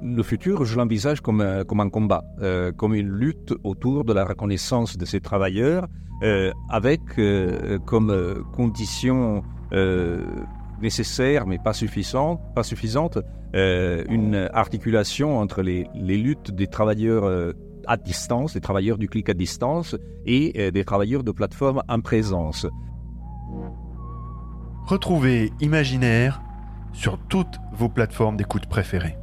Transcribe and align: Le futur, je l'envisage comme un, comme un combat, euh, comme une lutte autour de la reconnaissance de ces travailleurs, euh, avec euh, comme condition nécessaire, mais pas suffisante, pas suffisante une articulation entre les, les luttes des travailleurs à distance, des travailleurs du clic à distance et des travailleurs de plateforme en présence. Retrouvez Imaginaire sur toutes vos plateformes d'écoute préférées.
Le 0.00 0.22
futur, 0.22 0.64
je 0.64 0.76
l'envisage 0.76 1.20
comme 1.20 1.40
un, 1.40 1.64
comme 1.64 1.80
un 1.80 1.90
combat, 1.90 2.24
euh, 2.40 2.72
comme 2.72 2.94
une 2.94 3.08
lutte 3.08 3.54
autour 3.64 4.04
de 4.04 4.12
la 4.12 4.24
reconnaissance 4.24 4.96
de 4.96 5.04
ces 5.04 5.20
travailleurs, 5.20 5.88
euh, 6.22 6.52
avec 6.68 7.00
euh, 7.18 7.78
comme 7.80 8.44
condition 8.52 9.42
nécessaire, 10.82 11.46
mais 11.46 11.58
pas 11.58 11.72
suffisante, 11.72 12.40
pas 12.54 12.62
suffisante 12.62 13.18
une 13.54 14.48
articulation 14.52 15.38
entre 15.38 15.62
les, 15.62 15.86
les 15.94 16.18
luttes 16.18 16.50
des 16.50 16.66
travailleurs 16.66 17.54
à 17.86 17.96
distance, 17.96 18.52
des 18.52 18.60
travailleurs 18.60 18.98
du 18.98 19.08
clic 19.08 19.30
à 19.30 19.34
distance 19.34 19.96
et 20.26 20.70
des 20.70 20.84
travailleurs 20.84 21.22
de 21.22 21.32
plateforme 21.32 21.82
en 21.88 22.00
présence. 22.00 22.66
Retrouvez 24.92 25.54
Imaginaire 25.62 26.42
sur 26.92 27.18
toutes 27.30 27.58
vos 27.72 27.88
plateformes 27.88 28.36
d'écoute 28.36 28.66
préférées. 28.66 29.16